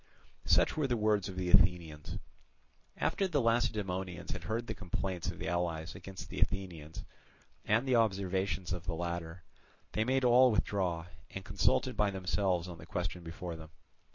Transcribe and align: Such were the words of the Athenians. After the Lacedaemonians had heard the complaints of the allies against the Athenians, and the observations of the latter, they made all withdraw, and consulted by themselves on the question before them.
Such 0.45 0.75
were 0.75 0.87
the 0.87 0.97
words 0.97 1.29
of 1.29 1.35
the 1.35 1.51
Athenians. 1.51 2.17
After 2.97 3.27
the 3.27 3.39
Lacedaemonians 3.39 4.31
had 4.31 4.45
heard 4.45 4.65
the 4.65 4.73
complaints 4.73 5.29
of 5.29 5.37
the 5.37 5.47
allies 5.47 5.93
against 5.93 6.27
the 6.31 6.39
Athenians, 6.41 7.03
and 7.65 7.87
the 7.87 7.97
observations 7.97 8.73
of 8.73 8.85
the 8.87 8.95
latter, 8.95 9.43
they 9.91 10.03
made 10.03 10.23
all 10.23 10.51
withdraw, 10.51 11.05
and 11.29 11.45
consulted 11.45 11.95
by 11.95 12.09
themselves 12.09 12.67
on 12.67 12.79
the 12.79 12.87
question 12.87 13.21
before 13.21 13.55
them. 13.55 13.69